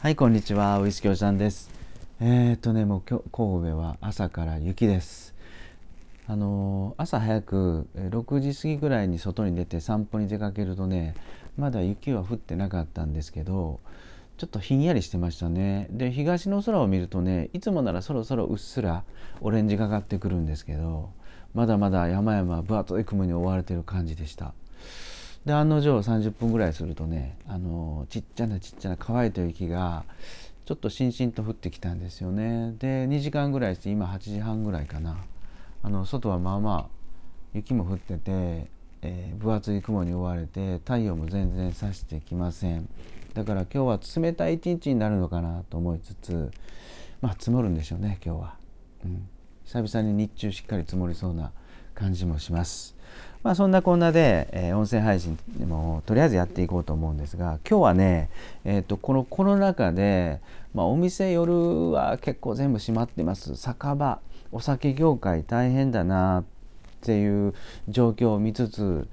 [0.00, 1.68] はいこんにちはウイスキーおじさんです。
[2.22, 5.34] えー、っとねもう今日神戸は朝から雪です。
[6.26, 11.14] あのー、朝早く6時過ぎぐらいに外に出て散歩に出かけるとね
[11.58, 13.80] まだ雪は降ってなかったんですけど
[14.38, 15.86] ちょっとひんやりしてましたね。
[15.90, 19.04] で東の空を見るとねいつもならそろそろうっすら
[19.42, 21.10] オレンジがかってくるんですけど
[21.52, 24.54] まだまだ山々ぶわっと雲に覆われてる感じでした。
[25.44, 30.04] で案の定30分ぐらいするとねあのちっちゃなちっちゃな乾いた雪が
[30.66, 32.74] ちょっとしんしんと降ってきたんですよね。
[32.78, 35.16] で2時間ぐらいして今8時半ぐらいかな。
[35.82, 36.86] あの外はまあまあ
[37.54, 38.70] 雪も降ってて、
[39.02, 42.88] えー、分厚い雲に覆われて太陽も全然差してきません。
[43.34, 46.50] だから今日は冷たい一日になるのかなと思いつつ
[47.20, 48.54] まあ積もるんでしょうね今日は、
[49.04, 49.28] うん、
[49.64, 51.52] 久々に日中しっかり積もりそうな
[52.00, 52.96] 感じもします。
[53.42, 58.28] まあ、そんなこんなで、えー、音声配信もとりあえずやっていこうと思うんですが今日はね、
[58.64, 60.40] えーと、このコロナ禍で、
[60.74, 63.56] まあ、お店夜は結構全部閉まってます。
[63.56, 64.20] 酒場
[64.52, 66.44] お酒業界大変だなっ
[67.02, 67.54] ていう
[67.88, 69.08] 状況を見つつ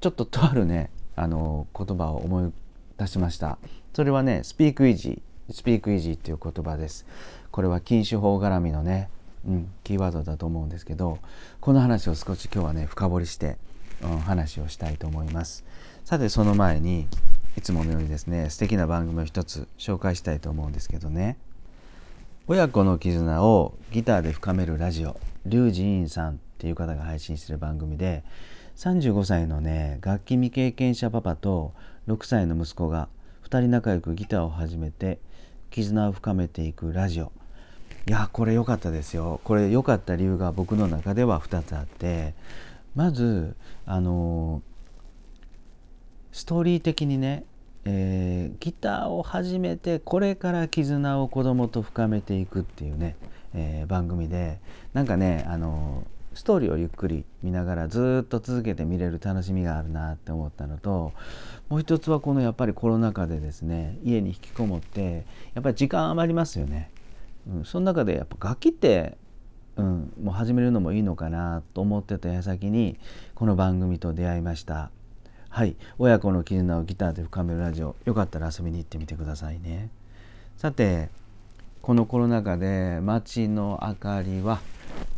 [0.00, 2.52] ちょっととあるねあの言葉を思い
[2.96, 3.58] 出しました。
[3.92, 7.06] それはねスピークイージースピークイージーっていう言葉です。
[7.50, 9.08] これは禁酒法絡みのね
[9.46, 11.18] うん、キーワードだと思うんですけど
[11.60, 13.56] この話を少し今日はね深掘りして、
[14.02, 15.64] うん、話をしたいと思います。
[16.04, 17.06] さてその前に
[17.56, 21.36] いつものようにですね素敵な番組を一つ紹介したいと思うんですけどね。
[22.46, 28.24] 親子の絆をギターで深めるラジオリュウジインさんっていう方が配信してる番組で
[28.76, 31.74] 35歳のね楽器未経験者パパと
[32.06, 33.08] 6歳の息子が
[33.44, 35.18] 2人仲良くギターを始めて
[35.70, 37.32] 絆を深めていくラジオ。
[38.08, 42.32] いやこれ良かったですよこれ良かった理由が僕の中では2つあって
[42.94, 44.62] まずあの
[46.32, 47.44] ストーリー的にね、
[47.84, 53.14] えー、ギターを始めてこれから絆を子供と深めていくっていうね、
[53.52, 54.58] えー、番組で
[54.94, 61.12] なんかねあのストーリーをゆっくり見ながらずっと続けて見れる楽しみがあるなって思ったのと
[61.68, 66.90] もう一つはこのやっぱりコロナ禍でですね家に引きこもってやっぱり時間余りますよね。
[67.48, 69.16] うん、その中でやっぱ楽器って、
[69.76, 72.98] うん、もう始めるのもいいのかなと思ってた矢先に
[73.34, 74.90] この番組と出会いました。
[75.48, 79.88] はい親子の絆をギターで深めるラジオよかったら遊びに行ってみてくださいね。
[80.56, 81.08] さて
[81.80, 84.60] このコロナ禍で街の明かりは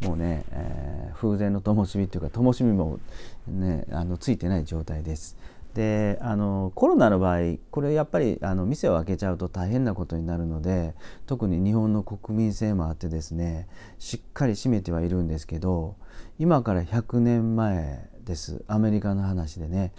[0.00, 2.98] もうね、えー、風前の灯火っていうか灯火も
[3.46, 5.36] ねあのついてない状態です。
[5.74, 10.94] であのコロナの場合これやっぱりあの店を開けちゃうと大変なことになるので
[11.26, 13.66] 特に日本の国民性もあってですね
[13.98, 15.96] しっかり閉めてはいるんですけど
[16.38, 19.92] 今から100年前ですアメリカの話でね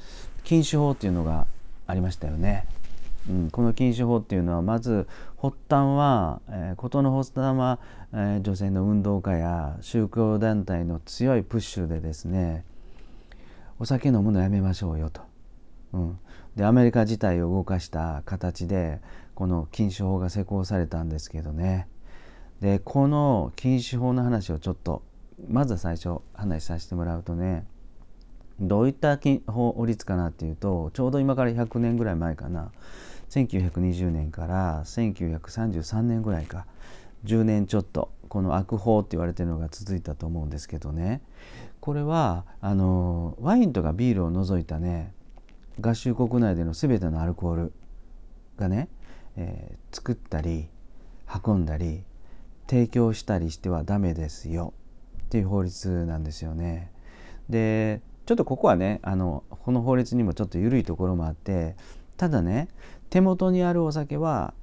[0.46, 1.46] 禁酒法っていうのが
[1.88, 2.66] ありましたよね。
[3.28, 5.08] うん、この禁酒法っていうのはまず
[5.42, 7.80] 発端は、えー、事の発端は、
[8.14, 12.64] えー、女性の運動家や宗教団体の強いプッシュでですね
[13.80, 15.35] お酒飲むのやめましょうよと。
[15.96, 16.20] うん、
[16.58, 19.00] でアメリカ自体を動かした形で
[19.34, 21.88] この禁酒法が施行されたんですけどね。
[22.60, 25.04] でこの禁酒法の話をちょっと
[25.50, 27.66] まずは最初話させてもらうとね
[28.60, 32.72] どういった法律かなっていうとちょうど今から100年ぐらい前かな。
[33.30, 36.66] 1920年から1933年ぐらいか。
[37.26, 41.22] 10年ちょっとこの悪法って言われてるのが続いたと思うんですけどね。
[41.80, 45.14] これはあのワインとかビールを除いたね
[45.80, 47.74] 合衆国内での全てのアルコール
[48.58, 48.88] がね、
[49.36, 50.70] えー、作ったり
[51.46, 52.04] 運んだり
[52.68, 54.74] 提供したりしてはダメですよ
[55.26, 56.92] っていう法律なんですよね。
[57.50, 61.76] でちょっとここはねあのこの法律にもちょっと緩いところもあって
[62.18, 62.70] ただね
[63.10, 64.54] 手元にあるお酒は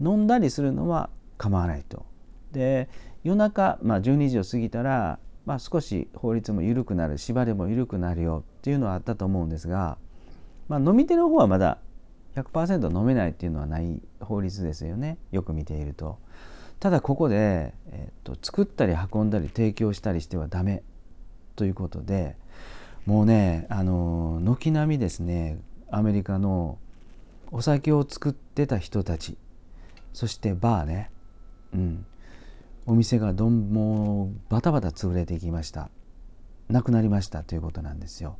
[0.00, 2.04] 飲んだりするのは構わないと。
[2.50, 2.88] で
[3.22, 9.96] 夜中、まあ、12時を過ぎたら、まあ、少し法律も緩くなる縛りも緩くなるよっていうのはあったと思うんですが
[10.72, 11.76] まあ、飲み手の方はまだ
[12.34, 16.18] 100%飲めないっていうのはない法律ですよねよく見ていると。
[16.80, 20.82] ただここで、えーと、作ったり運んだり提供したりしてはダメ
[21.56, 22.36] ということで
[23.04, 25.60] もうねあの軒並みですね
[25.90, 26.78] アメリカの
[27.50, 29.36] お酒を作ってた人たち
[30.14, 31.10] そしてバーね、
[31.74, 32.06] うん、
[32.86, 35.90] お店がどんもうバタバタ潰れていきました
[36.70, 38.38] なくなりましたということなんですよ。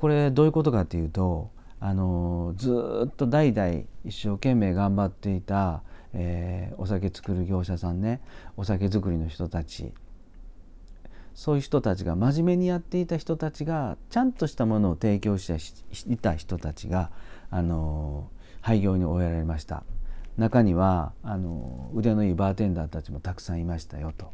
[0.00, 5.82] これどういうことかっていうとあのずっと代々一生懸命頑張っていた、
[6.14, 8.22] えー、お酒作る業者さんね
[8.56, 9.92] お酒作りの人たち
[11.34, 17.10] そういう人たちが真面目にやっていた人たちがちゃんとしたものを提供していた人たちが
[17.50, 18.30] あの
[18.62, 19.84] 廃業に追いやられました
[20.38, 24.32] 中にはあの腕のいいバーテンダーたちもたくさんいましたよと。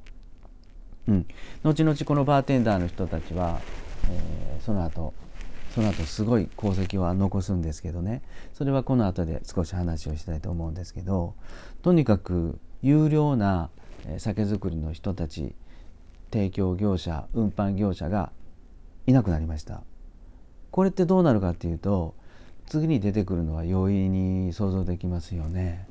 [1.08, 1.26] うん、
[1.64, 3.60] 後々このバーテンダーの人たちは、
[4.08, 5.12] えー、その後
[5.76, 8.22] その後すごい功績は残すんですけどね。
[8.54, 11.34] それはこの後で少し話をしたいと思うんですけど
[11.82, 13.68] とにかく有料な
[14.16, 15.54] 酒造りの人たち
[16.32, 18.32] 提供業者運搬業者が
[19.06, 19.82] いなくなりました。
[20.70, 22.14] これってどうなるかっていうと
[22.64, 25.86] 次に出てくるのは容易に想像できますよね、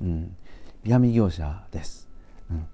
[0.00, 0.36] うん、
[0.84, 2.08] 闇業者です、
[2.52, 2.66] うん。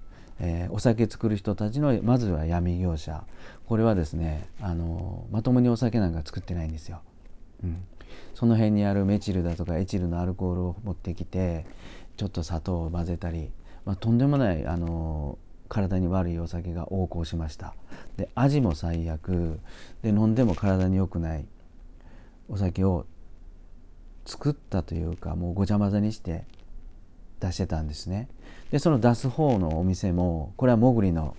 [0.43, 3.23] えー、お酒作る人たちのまずは闇業者。
[3.65, 7.01] これはですねあのまともにお酒なんか作ってないんですよ、
[7.63, 7.85] うん、
[8.33, 11.65] その辺にあるメチルだとかエチルのアルコールを持ってきて
[12.17, 13.51] ちょっと砂糖を混ぜたり、
[13.85, 15.37] まあ、とんでもないあの
[15.69, 17.75] 体に悪いお酒が横行しました。
[18.17, 19.61] で味も最悪。
[20.01, 21.45] で飲んでも体に良くない
[22.49, 23.05] お酒を
[24.25, 26.43] 作ったというかもうごちゃ混ぜにして
[27.41, 28.29] 出してたんですね。
[28.71, 31.35] でその出す方のお店もこれはモグリの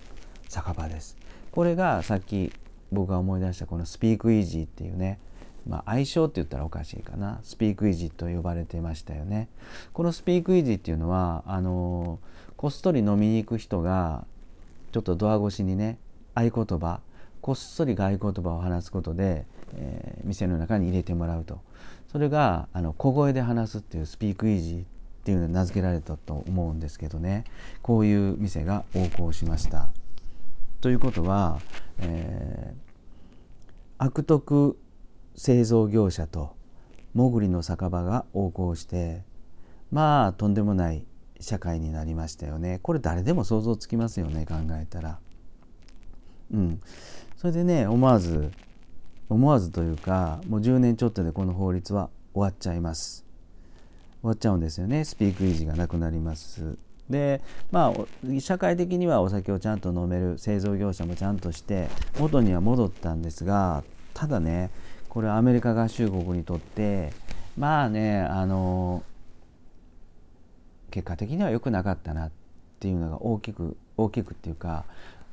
[0.49, 1.17] 酒場です。
[1.51, 2.53] これがさっき
[2.91, 5.19] 僕が思い出したこのスピークイージーっていうね
[5.67, 7.39] まあ、愛称って言ったらおかしいかな。
[7.43, 9.47] スピークイージーと呼ばれてましたよね。
[9.93, 12.19] このスピークイージーっていうのはあの
[12.57, 14.25] こっそり飲みに行く人が
[14.91, 15.97] ちょっとドア越しにね
[16.35, 16.99] 合言葉
[17.41, 19.45] こっそり合言葉を話すことで、
[19.75, 21.61] えー、店の中に入れてもらうと。
[22.11, 24.85] それがあの小声で話すっていうスピークイージーっ
[25.23, 27.45] っていうの名付けられたと思うんですけどね
[27.81, 29.87] こういう店が横行しました。
[30.81, 31.61] ということは、
[31.99, 34.77] えー、悪徳
[35.33, 36.57] 製造業者と
[37.15, 39.21] 潜りの酒場が横行して
[39.93, 41.05] まあとんでもない
[41.39, 45.19] 社会になりましたよねこれ誰でも想像つきますよね考えたら。
[46.51, 46.81] うん、
[47.37, 48.51] それでね思わず
[49.29, 53.25] 思わずというかもう10年ちょっとでこの法律は終わっちゃいます
[54.23, 56.77] 終わっちゃうんですよねスピークイージーがなくなります
[57.09, 57.41] で
[57.71, 63.83] まあ社会的にはお酒をちゃんと飲める製造業者もちゃんとして元には戻ったんですが
[64.13, 64.71] ただね
[65.09, 67.11] これアメリカ合衆国にとって
[67.57, 69.03] まあねあの
[70.89, 72.31] 結果的には良くなかったなっ
[72.79, 74.85] ていうのが大きく大きくっていうか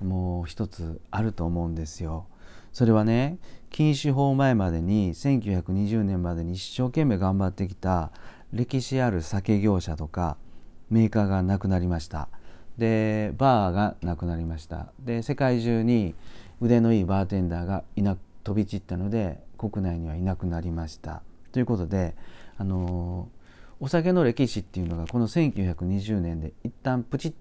[0.03, 2.27] もう一つあると思うんですよ。
[2.73, 3.39] それはね
[3.69, 8.11] 禁酒法前までに1920年までに一生懸命頑張ってきた
[8.52, 10.37] 歴史ある酒業者とか
[10.91, 12.29] メーカーがなくなりました。
[12.79, 14.93] でバーがなくなりました。
[15.00, 16.14] で世界中に
[16.61, 21.23] 腕のいいバーテンダーがいな飛び散ったので国内にはいなくなりました。
[21.52, 22.14] ということで
[22.58, 23.29] あの
[23.81, 27.35] お酒の歴史っていうのがこの1920年で一旦プチッ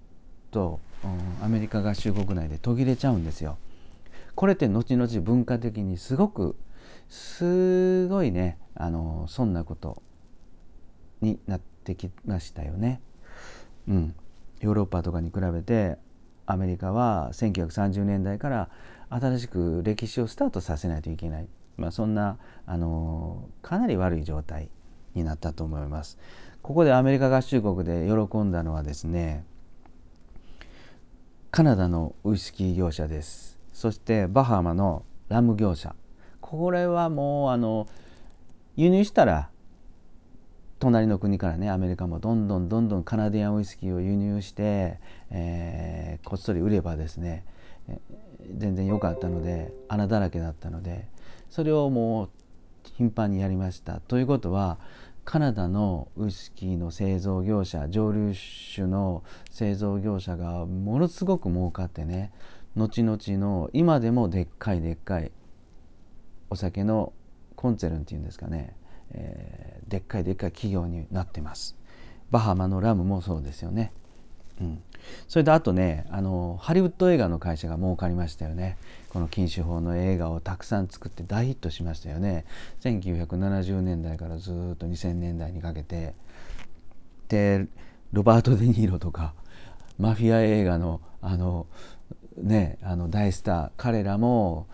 [0.52, 3.58] と、うん、アメリカ合衆国内で途切れちゃうんですよ。
[4.36, 6.56] これって後々文化的にすごく
[7.10, 10.02] すごいねあのそんなこと
[11.22, 13.02] になってきましたよね。
[13.88, 14.16] うん、
[14.62, 15.98] ヨーロッパとかに比べて
[16.46, 18.70] アメリカは1930年代から
[19.10, 24.70] 新しく歴史をスタートさせないといけない、まあ、そんなあのかなり悪い状態
[25.16, 26.18] になったと思います。
[26.62, 29.46] ここでアメリカ合衆国で喜んだのはですね
[31.52, 33.60] カナダのウイスキー業者です。
[33.74, 35.96] そしてバハマのラム業者
[36.42, 37.88] これはもうあの
[38.76, 39.50] 輸入したら
[40.80, 47.46] 隣の国からねアメリカもどんどんどんどんカナディアンウイスキーを輸入して、えー、こっそり売ればですね
[48.56, 51.08] 全然良かったので穴だらけだったので
[51.50, 52.30] それをもう
[52.98, 54.00] 頻繁にやりました。
[54.00, 54.80] ということは
[55.26, 62.32] カナダのウイスキーの製造業者蒸留酒の製造業者がものすごく儲かってね
[62.76, 65.32] 後々の今でもでっかいでっかい
[66.50, 67.14] お酒の
[67.56, 68.76] コンツェルンっていうんですかね、
[69.12, 71.78] えー、でっかいでっかい企業になってます。
[72.32, 73.92] バハマのラムもそうですよね。
[74.62, 74.84] うん、
[75.28, 78.78] それであとねあのハリウッド映画の会社が儲かりましたよね
[79.10, 82.46] この禁酒法の映画をたくさん作って大ヒットしましたよね
[82.82, 86.14] 1970年代からずっと2000年代にかけて
[87.30, 87.68] で
[88.12, 89.34] ロバート・デ・ニーロとか
[89.98, 91.68] マフィア映画のあの
[92.38, 94.68] ねあの大スター彼らも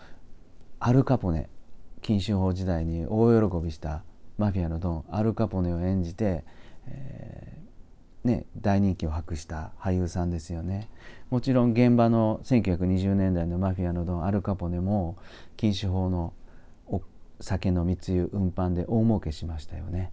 [0.80, 1.48] アルカポネ
[2.02, 4.02] 禁酒法時代に大喜びした
[4.38, 6.44] マフィアのドンアルカポネを演じて、
[6.86, 10.88] えー、ね、大人気を博した俳優さんですよね
[11.30, 15.16] もちろん現場の1920年代のマフィアのドンアルカポネも
[15.56, 16.32] 禁酒法の
[17.40, 20.10] 酒の密輸運搬で大儲けしましたよね。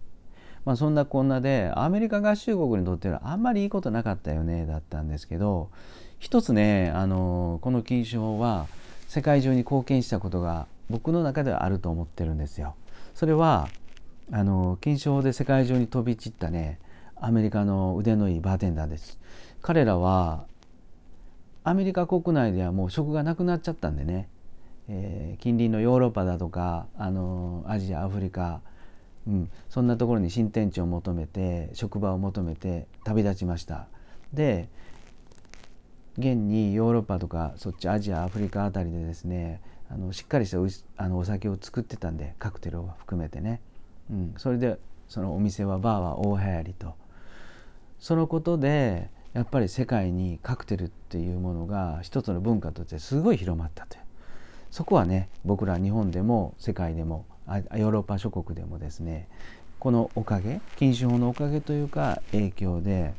[0.64, 5.68] まあ、そんなこんなでアメリカ合衆国にとってはあんまりいいことなかったよねだったんですけど
[6.18, 8.66] 一つねあのこの禁酒法は
[9.06, 12.74] 世界中に貢献したことが僕の中ではあると思ってるんですよ。
[13.14, 13.68] それは
[14.32, 16.78] あの禁酒法で世界中に飛び散ったね
[17.16, 19.18] アメリカの腕のいいバーテンダーです。
[19.62, 20.46] 彼らは
[21.62, 24.28] アメリカ国内ではもう職がなくなっちゃったんでね、
[24.88, 28.60] えー、近隣のヨーロッパだとかあのアジアアフリカ、
[29.26, 33.86] うん、そんなところに新天地を求めて職場を求めて旅立ちました。
[34.32, 34.68] で
[36.18, 40.58] 現にヨーロッパとかそっちアジアアフリカあたりでですねあのしっかりした
[41.02, 43.60] あのお酒を作ってたんでカクテルを含めてね、
[44.10, 46.94] うん、それでそのお店はバーは大流行りと。
[47.98, 54.02] そのことでやっぱり世界にカクテルっていうものが一つの文化としてすごい広まったという。
[54.70, 59.28] そこはね僕ら日本でも世界でもヨーロッパ諸国でもですね
[59.78, 63.14] このおかげ禁酒法のおかげというか影響で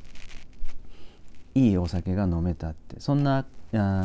[1.54, 3.46] いいお酒が飲めたってそんな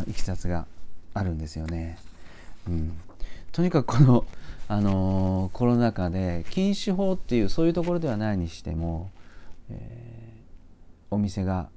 [0.07, 0.67] いきさつが
[1.13, 1.99] あるんですよね。
[2.69, 2.93] うん、
[3.53, 4.25] とにかくこの、
[4.71, 9.11] あの、コロナ禍で禁酒法っていうそういうところではないにしても、
[9.69, 11.71] えー、お店が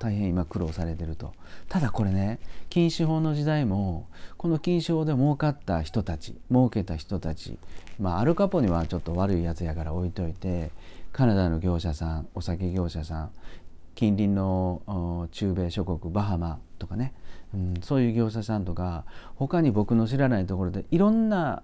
[0.00, 1.32] 大変今苦労されてると。
[1.68, 7.56] ただこれね禁酒法の時代もこの禁酒法で儲かった人たち儲けた人たち
[8.00, 10.72] まあアルカポにはちょっと悪いやつやから置いといて
[11.12, 13.30] カナダの業者さんお酒業者さん
[13.94, 17.12] 近隣の中米諸国バハマとかね、
[17.54, 19.04] うん、そういう業者さんとか
[19.36, 21.62] 他に僕の知らないところでいろんな、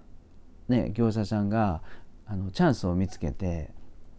[0.67, 1.81] ね、業者さんが
[2.27, 3.69] あのチャンスを見つけて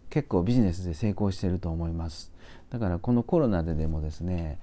[0.09, 2.31] 結構ビジネスで成功してると思います。
[2.69, 4.59] だからこのコロナででもですね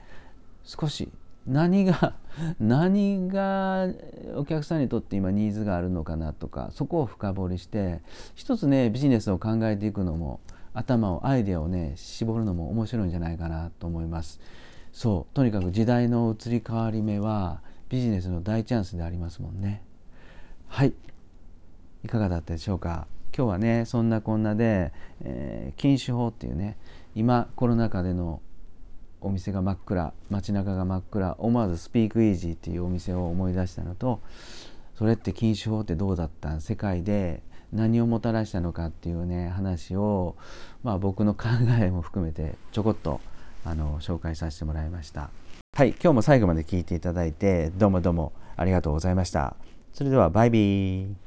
[0.62, 1.10] 少し
[1.46, 2.14] 何が
[2.58, 3.88] 何が
[4.36, 8.00] お客さんにとって今ニーズがあるのかなとかそこを深掘りして
[8.34, 10.40] 一つねビジネスを考えていくのも
[10.72, 14.40] 頭をアイデアをね絞るのも面白いんじゃないかなと思います。
[14.92, 19.82] そうとにかく時代の移り変わり目はビジネスの大チャンスでありますもんね。
[20.68, 20.94] はい。
[22.04, 23.06] いかがだったでしょうか？
[23.36, 24.92] 今日はねそんなこんなで、
[25.22, 26.76] えー、禁酒法っていうね
[27.14, 28.42] 今コロナ禍での
[29.20, 34.20] お店が真っ暗街中が真っ暗思わずスピークイージーっていうお店を思い出したのと
[34.96, 37.42] それって禁酒法ってどうだった世界で
[37.72, 40.36] 何をもたらしたのかっていうね話を、
[40.82, 41.48] まあ、僕の考
[41.80, 43.20] えも含めてちょこっと
[43.64, 45.30] あの紹介させてもらいました。
[45.74, 49.56] はい今日も最後まで聞いていただいてどうもどうもありがとうございました。
[49.92, 51.23] それではバイビー。